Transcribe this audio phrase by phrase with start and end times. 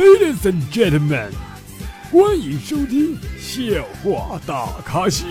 [0.00, 1.28] Ladies and gentlemen，
[2.10, 5.26] 欢迎收听笑话大咖秀。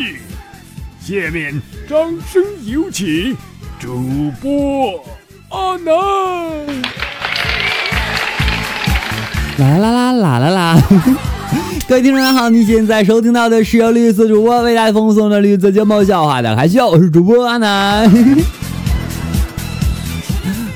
[1.01, 1.97] 下面掌
[2.31, 3.35] 声有请
[3.79, 5.03] 主播
[5.49, 5.95] 阿南。
[9.57, 10.79] 啦啦啦啦啦啦！
[11.89, 18.05] 各位听众大家好，你现在收听到的是由绿色主播为大家奉送的绿色节目笑话大咖秀，我是主播阿南。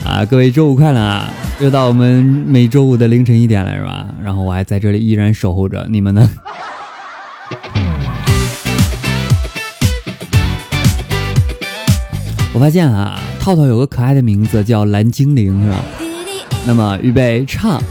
[0.04, 1.32] 啊，各位周五快乐啊！
[1.64, 4.06] 又到我们每周五的凌晨一点了，是吧？
[4.22, 6.30] 然后我还在这里依然守候着你们呢。
[12.54, 15.78] 我发现啊，套套有个可爱的名字叫蓝精灵，是吧？
[16.68, 17.82] 那么预备唱，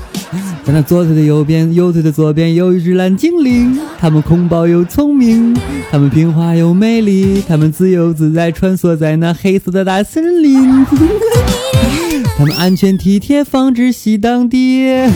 [0.66, 5.56] 在那左腿的右边，右腿的左边有一只蓝精灵，它们恐怖又聪明，
[5.90, 10.86] 它们听话又美丽，它们自由自在穿梭在那黑色的大森林。
[12.36, 15.08] 他们安全体贴，防止喜当爹。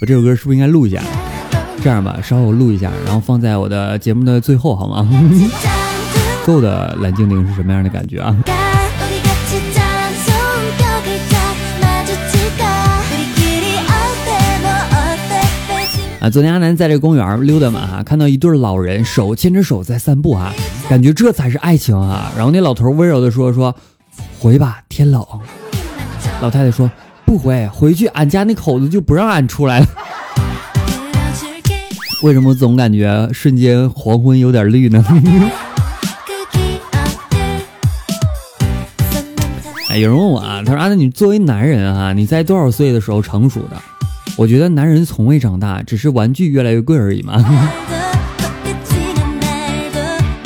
[0.00, 1.00] 我这首歌是不是应该录一下？
[1.82, 5.08] 这样吧，稍后我录一下，然后放在我的节目的最后，好吗？
[6.44, 8.36] 够的蓝精灵是什么样的感觉啊？
[16.20, 20.52] 啊，昨天阿南在这公园溜达嘛，哈，看到一对老人手牵着手在散步，啊，
[20.88, 22.32] 感觉这才是爱情啊。
[22.34, 23.74] 然后那老头温柔的说说。
[24.44, 25.24] 回吧，天冷。
[26.42, 26.90] 老太太说
[27.24, 29.86] ：“不回，回去俺家那口子就不让俺出来了。”
[32.22, 35.02] 为什么总感觉瞬间黄昏有点绿呢？
[39.88, 43.80] 哎，有人问我啊，他说：“阿那，你作为男人啊，你在多少岁的时候成熟的？”
[44.36, 47.38] 我觉得男人从未长大，只是玩具越来越贵而已嘛。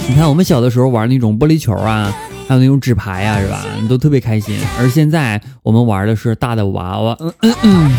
[0.06, 2.14] 你看我们小的时候玩那种玻璃球啊。
[2.48, 3.62] 还有那种纸牌呀，是吧？
[3.88, 4.58] 都特别开心。
[4.80, 7.96] 而现在我们玩的是大的娃娃，嗯嗯嗯，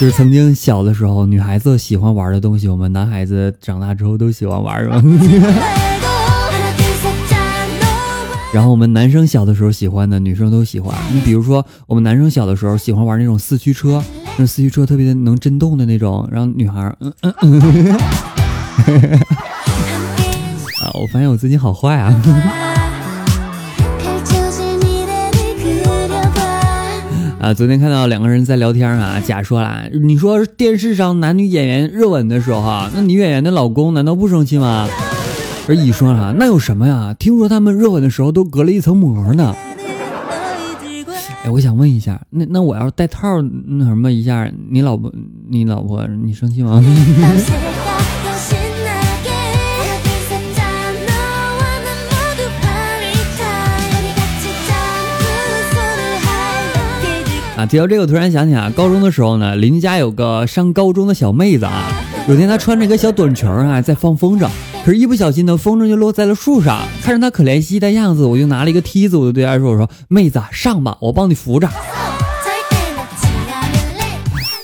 [0.00, 5.02] 就是曾经小的时候女孩子喜欢玩的东西，我们男孩子长大之后都喜欢玩，是吧？
[8.52, 10.92] 然后我们男生小的时候喜欢的，女生都喜欢。
[11.12, 14.02] 你比如说，我们男生小的时候喜欢玩那种四驱车，
[14.38, 17.92] 那四驱车特别的能震动的那种，然后女孩，嗯嗯嗯，
[20.82, 22.20] 啊，我发现我自己好坏啊。
[27.40, 34.86] 啊，昨天看到两个人在聊天啊，甲说了，你说电视上男女演员热吻的时候，那女演员的老公难道不生气吗？
[35.66, 37.16] 而乙说了，那有什么呀？
[37.18, 39.54] 听说他们热吻的时候都隔了一层膜呢。
[41.42, 45.10] 哎，我想问一下，那那我要戴套那什么一下，你老婆
[45.48, 46.84] 你老婆你生气吗？
[57.66, 61.88] 提到这个，突然想起啊，高中的时候呢，邻家有个上高中的小妹子啊，
[62.28, 64.48] 有天她穿着一个小短裙啊，在放风筝，
[64.84, 66.82] 可是一不小心呢，风筝就落在了树上。
[67.02, 71.68] 看着她可怜兮兮的样子，我就拿了一个梯子，我就对她说：“我说妹子上吧，我帮你扶着。”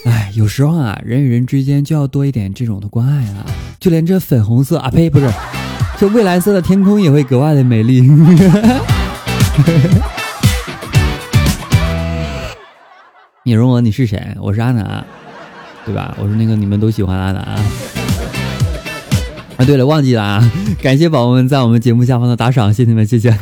[0.06, 3.44] 哎，有时候啊，人与人之间就要多一点这种的关爱啊，
[3.78, 5.28] 就连这粉红色啊呸，不是，
[5.98, 8.08] 这蔚蓝色的天空也会格外的美丽。
[13.48, 14.20] 你问我你是谁？
[14.40, 15.06] 我是阿南，
[15.84, 16.12] 对吧？
[16.18, 17.56] 我说那个你们都喜欢阿南啊。
[19.64, 20.52] 对了，忘记了啊！
[20.82, 23.32] 感谢宝宝们在我们节目下方的打赏，谢谢你们，谢谢。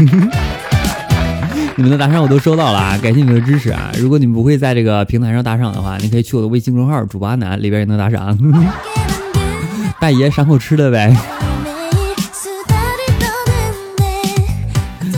[1.77, 2.99] 你们的打赏我都收到了啊！
[2.99, 3.91] 感谢你们的支持啊！
[3.99, 8.39] 如果你们不会在这个平台上打赏的话，你可以去我的微信公众号“主播阿南”里边也能打赏。
[9.99, 11.17] 大爷赏口吃的呗。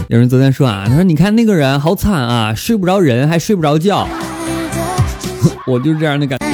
[0.06, 4.06] 有人昨天说啊，他说你看那个人好惨啊，睡不着人还睡不着觉。
[5.66, 6.46] 我就是这样的感觉。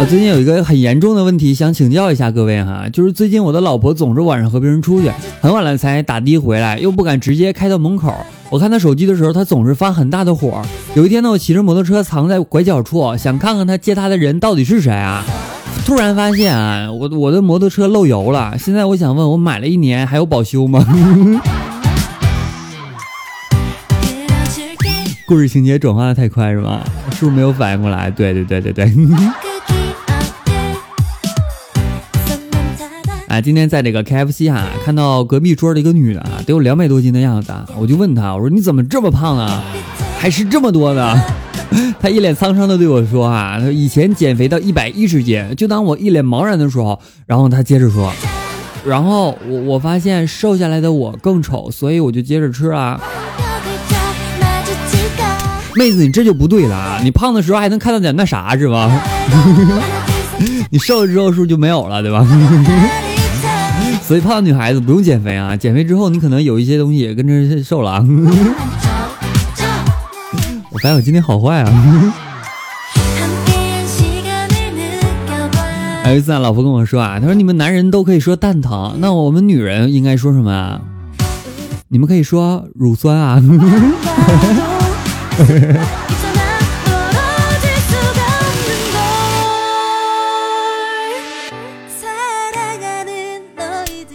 [0.00, 5.08] 我最近有一个很严重的问题，想请教一下各位哈，就是最近我的老婆总是晚上和别人出去，
[5.40, 8.12] 很晚了才打的回来，又不敢直接开到门口。
[8.50, 10.60] 我看她手机的时候，她总是发很大的火。
[10.94, 15.24] 有一天呢，我骑着摩托车藏在拐角处，想看看她接她的人到底是谁啊。
[15.86, 18.58] 突然发现啊，我我的摩托车漏油了。
[18.58, 20.84] 现在我想问，我买了一年还有保修吗？
[25.32, 26.82] 故事情节转化的太快是吗？
[27.12, 28.10] 是不是没有反应过来？
[28.10, 28.84] 对对对对对。
[33.28, 39.64] 啊，今天在这个 KFC 哈，看到隔壁桌的一个女的啊，得有两百多斤的样子啊，我就问她，我说你怎么这么胖啊？
[40.18, 41.18] 还吃这么多呢？
[41.98, 48.12] 她一脸沧桑的对我说啊，她以前减肥到一百一十斤，就当我一脸茫然的时候，然后她接着说，
[48.84, 53.00] 然后我我发现瘦下来的我更丑，所以我就接着吃啊。
[55.76, 57.00] 妹子，你这就不对了啊！
[57.02, 58.90] 你胖的时候还能看到点那啥是吧？
[60.70, 62.26] 你瘦了之后是不是就没有了，对吧？
[64.02, 68.04] 所以胖的女孩子不用减肥啊，减肥之后你可能有一些东西也跟着瘦了啊。
[70.70, 71.72] 我发现我今天好坏啊。
[76.06, 80.80] 有一次啊，老婆跟我说啊，她说你们男人都可以说蛋疼，那我们女人应该说什么啊？
[81.88, 83.42] 你们可以说乳酸啊。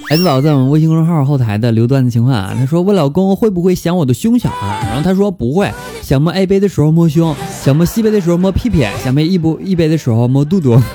[0.10, 4.80] 孩子宝在我们微信公众号后台的留段子情况啊，他说问老公会不会想我的胸小啊？
[4.88, 5.70] 然后他说不会，
[6.02, 10.80] 想摸 A 杯的时候摸胸，想摸 C 杯的时候摸屁屁，想摸 E 不 E 杯的时候摸肚肚。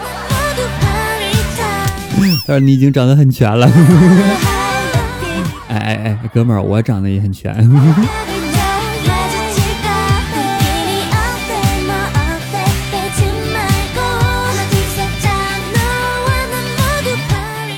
[2.46, 3.69] 他说你已经长得很全了。
[5.69, 7.55] 哎哎哎，哥们儿，我长得也很全。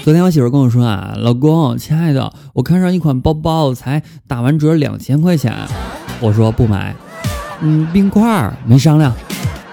[0.04, 5.54] 昨天我媳妇跟我说啊，老公，亲爱的，我看上一款包包，才打完折两千块钱。
[6.20, 6.94] 我说不买。
[7.62, 9.14] 嗯，冰块没商量，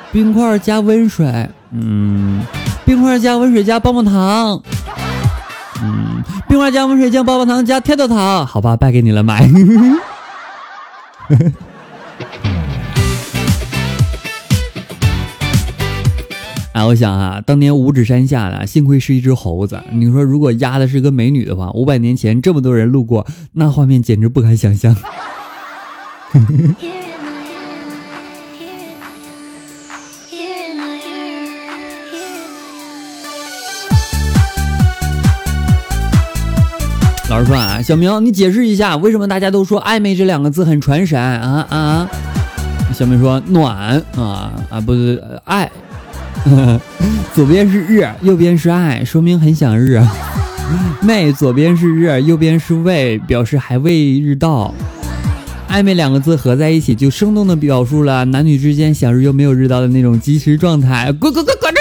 [0.09, 1.49] 冰块加温水。
[1.71, 2.41] 嗯，
[2.85, 4.63] 冰块加温水加棒棒糖。
[5.83, 8.45] 嗯，冰块加温水加棒棒糖加跳跳糖。
[8.47, 9.45] 好吧，败给你了，买。
[16.81, 19.79] 啊，我想啊，当年五指山下的幸亏是一只猴子。
[19.91, 24.95] 你说，如果压的是个美女的话，五百年前这么多人路过，那画面简直不敢想象。
[37.29, 42.09] 老师说啊，小明，你解释一下，为什么大家都说暧昧这两个字很传神啊啊？
[42.91, 45.71] 小明说暖啊啊，不是爱。
[47.33, 50.01] 左边是日，右边是爱，说明很想日。
[51.01, 54.73] 妹，左边是日，右边是未，表示还未日到。
[55.69, 61.11] 暧昧两个字合在一起，就生动的表述了男女之间想日又没有日到的那种即时状态。
[61.13, 61.79] 滚滚滚滚出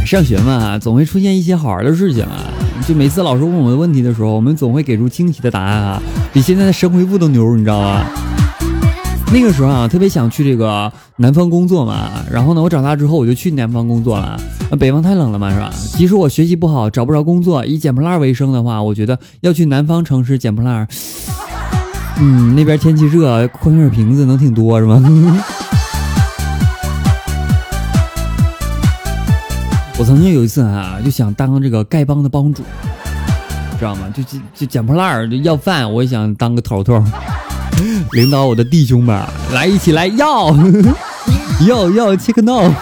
[0.00, 0.06] 去！
[0.06, 2.50] 上学嘛，总会出现一些好玩的事情啊。
[2.86, 6.02] 就每次老师问我们问题的时候，我们总会给出惊喜的答案啊，
[6.32, 8.04] 比现在的神回复都牛，你知道吗？
[9.32, 12.24] 那个时候啊，特别想去这个南方工作嘛。
[12.30, 14.40] 然后呢，我长大之后我就去南方工作了。
[14.78, 15.70] 北方太冷了嘛，是吧？
[15.96, 20.86] 即使我学习不好，找不着工作，以捡破烂为生的话，我觉得要去南方城市捡破烂。
[22.20, 25.02] 嗯，那边天气热，矿泉水瓶子能挺多，是吗？
[29.98, 32.62] 我曾经有一次啊，就想当这个丐帮的帮主，
[33.78, 34.02] 知道吗？
[34.14, 37.02] 就就就捡破烂就要饭，我也想当个头头。
[38.12, 39.20] 领导我的弟兄们，
[39.52, 40.54] 来一起来要
[41.66, 42.62] 要要切克闹，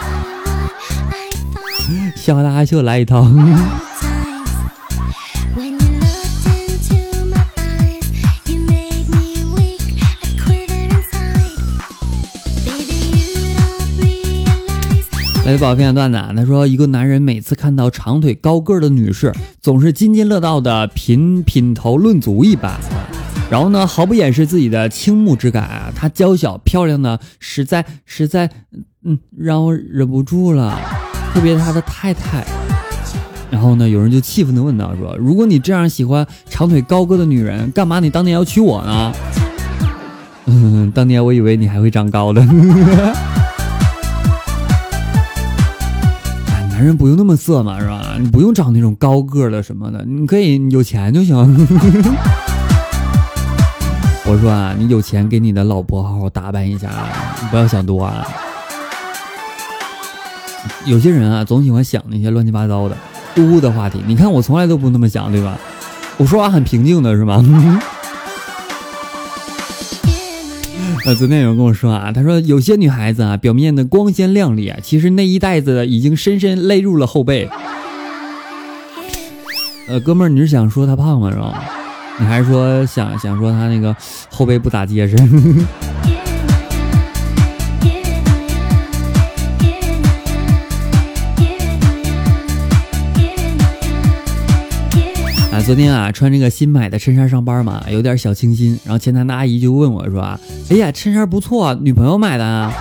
[2.16, 3.26] 笑话大家秀来一套。
[15.44, 22.78] 来，宝宝分享段子啊，他说一个男人每次看到长腿高个的女士，总是津津乐道的品品头论足一般。
[23.50, 25.92] 然后呢，毫不掩饰自己的倾慕之感啊！
[25.96, 28.48] 她娇小漂亮的，实在实在，
[29.04, 30.78] 嗯，让我忍不住了。
[31.34, 32.46] 特别是他的太太。
[33.50, 39.12] 然后呢，有人就气愤的问道：“说如果你这样喜欢长腿高个的女人，干嘛你当年要娶我呢？”
[40.46, 42.46] 嗯， 当年我以为你还会长高的。
[46.82, 48.16] 男人不用那么色嘛，是吧？
[48.18, 51.36] 你不用找那种高个的什么的，你可以有钱就行。
[54.26, 56.90] 我说啊，你有钱给你的老婆好好打扮一下，
[57.40, 58.26] 你不要想多啊。
[60.84, 62.96] 有些人啊，总喜欢想那些乱七八糟的、
[63.36, 64.02] 污的话题。
[64.04, 65.56] 你看我从来都不那么想，对吧？
[66.16, 67.40] 我说话很平静的，是吗？
[71.04, 77.48] 呃，昨天有人跟我说啊，他说有些女孩子啊，表面的光鲜亮丽啊，其实内衣带子已经深深勒入了后背。
[79.88, 81.28] 呃，哥们儿，你是想说她胖吗？
[81.32, 81.64] 是吧？
[82.20, 83.96] 你还是说想想说她那个
[84.30, 85.16] 后背不咋结实？
[95.64, 98.78] 昨天啊穿这个新买的衬衫上班嘛，有点小清新。
[98.84, 100.20] 然后前台的阿姨就问我说，
[100.68, 102.72] 哎呀，衬衫不错，女朋友买的啊？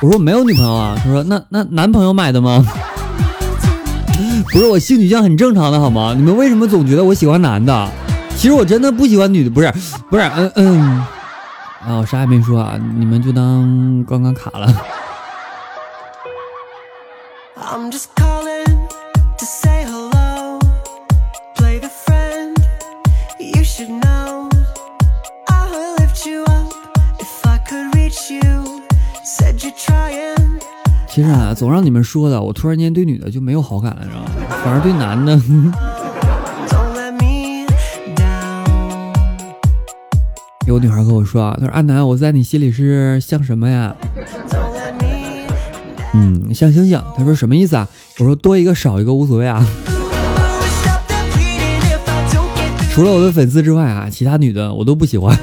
[0.00, 0.96] 我说没有女朋友啊。
[0.96, 2.64] 她说那那男朋友买的吗？
[4.52, 6.14] 不是我性取向很正常的好吗？
[6.16, 7.88] 你们为什么总觉得我喜欢男的？
[8.36, 9.70] 其实我真的不喜欢女的，不是，
[10.10, 10.80] 不是，嗯嗯，
[11.86, 14.74] 啊，我啥也没说啊，你们就当刚刚卡了。
[31.14, 34.30] 其实啊，总让你们说的，我突然间对女的就没有好感了，知道吗？
[34.64, 35.38] 反而对男的。
[40.66, 43.94] 有女孩跟我说啊，她说阿南，我在你心里是像什么呀？
[46.14, 46.98] 嗯，像星星。
[47.14, 47.86] 她说什么意思啊？
[48.18, 49.62] 我说多一个少一个无所谓啊。
[52.94, 55.38] 除了我的粉丝之外啊，其他女的我都不喜欢。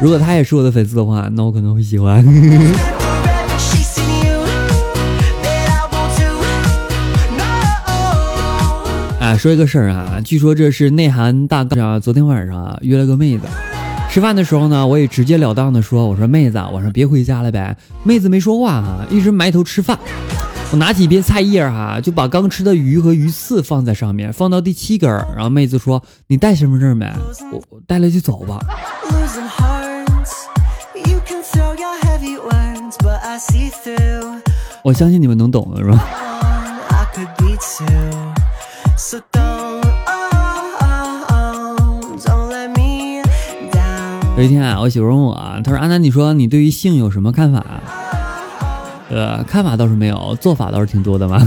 [0.00, 2.24] 如果她也是我的粉丝的话，那我可能会喜欢。
[9.34, 13.48] 啊，说一个事儿啊，据说这是内涵大哥昨天晚上啊约了个妹子，
[14.08, 17.76] 吃饭的时候呢，我也直截了当的说，我说妹子晚上别回家了呗。
[18.04, 19.98] 妹子没说话哈，一直埋头吃饭。
[20.70, 27.12] 我拿起一片菜叶哈，就把刚吃的鱼和鱼刺放在上面，放到第七根，然后妹子说你带身份证没？
[27.50, 28.60] 我我带了就走吧。
[34.84, 36.06] 我相信你们能懂的是吧？
[39.04, 39.40] So do。
[44.36, 47.62] 有一天啊，我媳妇问我，她说：“阿南，你说你对于性有什么看法？”
[49.10, 51.38] 呃，看法倒是没有，做法倒是挺多的嘛。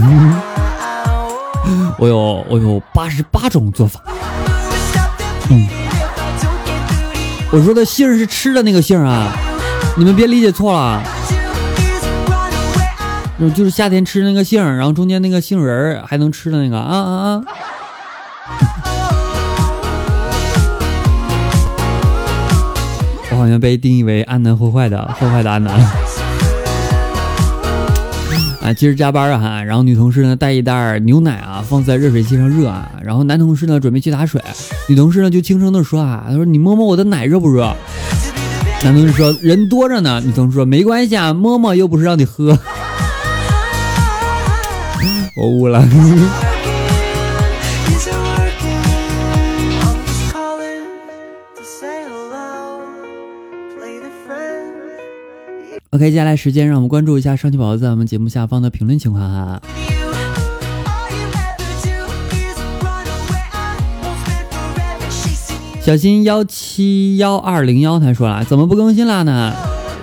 [1.98, 4.00] 我有我有八十八种做法。
[5.50, 5.66] 嗯，
[7.50, 9.32] 我说的杏是吃的那个杏啊，
[9.96, 11.02] 你们别理解错了。
[13.54, 17.42] 就是夏天吃那个杏，然后中间那个杏仁还能吃的那个啊啊啊！
[23.30, 25.72] 我好像被定义为安南坏坏的坏坏的安南。
[28.60, 34.42] 啊，今儿加班啊哈，然后女同事呢带一袋牛奶啊放在热水器上热啊，然后男同事呢准备去打水，
[34.88, 37.72] 女同事呢就轻声的说啊，他说你摸摸我的奶热不热？
[38.84, 42.58] 男同事说人多着呢，女同事说没关系啊，摸摸又不是让你喝。
[45.38, 45.78] 我悟了。
[55.90, 59.62] OK，接下来时间让我们关注一下上期宝宝在我们节目下方的评论情况哈。
[65.80, 69.54] 小新幺七幺二零幺他说了，怎么不更新了呢？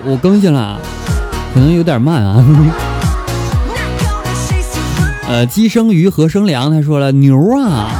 [0.04, 0.80] 我更新了，
[1.54, 2.95] 可能有点慢啊。
[5.28, 6.70] 呃，鸡生鱼，何生粮？
[6.70, 7.90] 他说了牛啊，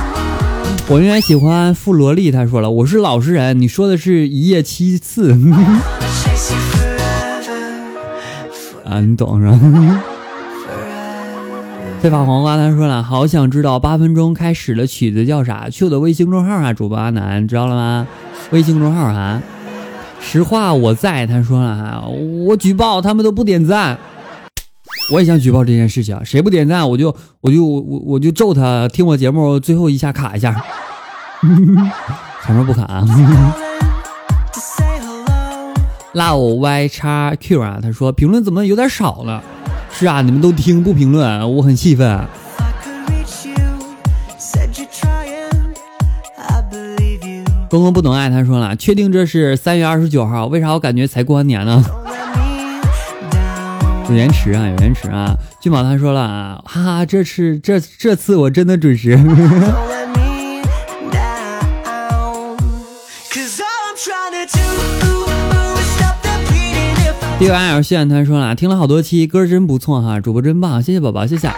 [0.88, 2.30] 我应该喜欢富萝莉。
[2.30, 5.32] 他说了，我是老实人，你说的是一夜七次
[8.88, 9.58] 啊，你懂是吧？
[12.00, 15.68] 飞发黄瓜他说了，好想知道八分钟开始的曲子叫啥？
[15.68, 18.06] 去我的微信公众号啊，主播阿南，知道了吗？
[18.52, 19.42] 微信公众号啊，
[20.20, 21.26] 实话我在。
[21.26, 22.04] 他说了哈，
[22.46, 23.98] 我举报他们都不点赞。
[25.12, 30.52] 我也想举报这件事情，谁不点赞我就我就我我就揍他听我节目最后一下卡一下，
[32.44, 33.06] 什么不卡啊？
[36.12, 39.42] Love Y 叉 Q 啊，他说评论怎么有点少了？
[39.92, 42.20] 是啊，你们都听不评论，我很气愤。
[47.68, 50.46] 公公不懂爱，他说了，确定这是三月二十九号？
[50.46, 51.84] 为啥我感觉才过完年呢？
[54.08, 55.36] 有延迟啊，有延迟啊！
[55.60, 59.16] 俊宝他说了啊，哈哈，这次这这次我真的准时。
[67.38, 71.50] D I L 炫他说了，听了好多期，歌真不错哈，主播真棒，谢谢宝宝，谢谢。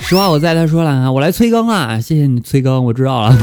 [0.00, 3.38] 实话我在，他说了啊，我来催更了，谢谢你催更，我知道了。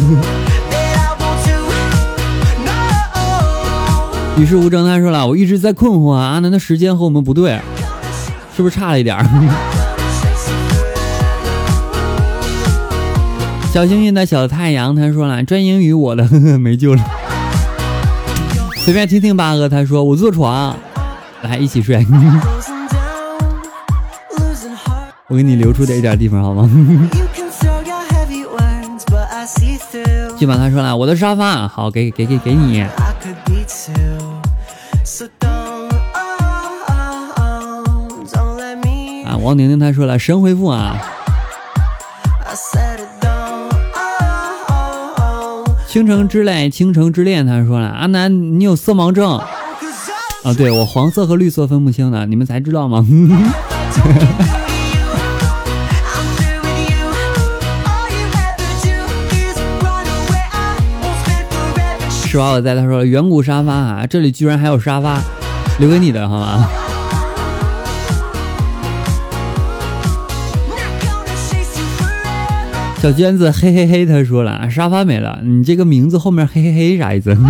[4.37, 7.59] 与世无争，他说了，我一直在困惑啊，阿南的时间和我们不对，
[8.55, 9.23] 是不是差了一点儿？
[13.71, 17.03] 小幸运的小太阳，他说了，专英语我的呵呵 没救了，
[18.77, 20.75] 随便听听吧哥，他说我坐床，
[21.43, 22.05] 来一起睡，
[25.29, 26.67] 我给你留出点一点地方好吗？
[30.37, 32.83] 基本他说了，我的沙发好，给给给给你。
[39.41, 40.95] 王宁宁她说了，神回复啊。
[45.87, 50.53] 倾城之恋，倾城之恋，他说了，阿南，你有色盲症啊？
[50.55, 53.05] 对我黄色和绿色分不清的，你们才知道吗？
[62.25, 65.19] 十八我在，他说远古沙发啊，这里居然还有沙发，
[65.77, 66.69] 留给你的好吗？
[73.01, 77.31] 小娟子嘿嘿嘿，他说了沙发没了，你这个名字后面嘿嘿嘿啥意思？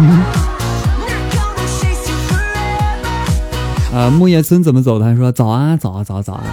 [3.94, 4.98] 啊，木叶村怎么走？
[4.98, 6.46] 他说早啊，早啊，早早啊。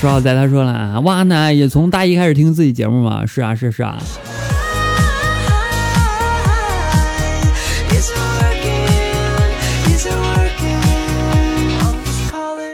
[0.00, 3.24] 说好在，他说了哇，那也从大一开始听自己节目嘛？
[3.24, 3.96] 是啊，是是啊。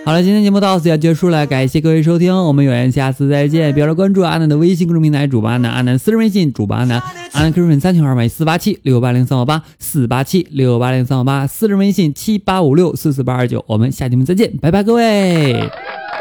[0.04, 3.73] 好了，今天节目到此要结束了，感谢各位收听，我们有缘下次再见。
[3.73, 7.00] 别忘了关注阿南的微信公众平台主播阿南，阿南私人微信主播阿南，
[7.32, 13.64] 阿南 QQ 粉三群号码四八七六八零三五八四八七六八零三五八，私人微信七八五六四四八二九。
[13.68, 15.71] 我们下期节目再见，拜拜，各位！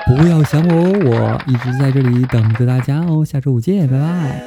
[0.05, 0.75] 不要想我，
[1.09, 3.25] 我一直在这里等着大家哦。
[3.25, 4.43] 下周五见，拜拜。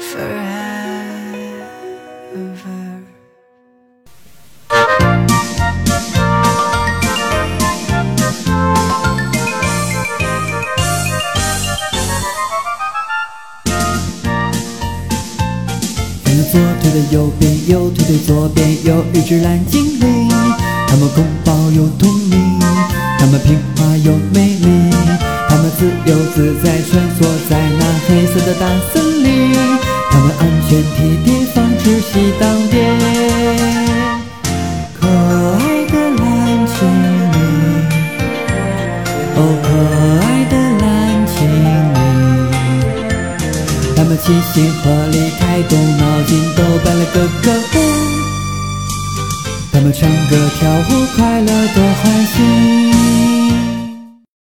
[0.00, 0.47] 左
[17.68, 20.28] 右，腿的左边，有一只蓝精灵。
[20.88, 22.58] 它们公报又通明，
[23.18, 24.90] 它们平滑又美丽，
[25.48, 29.07] 它们自由自在穿梭在那黑色的大森林。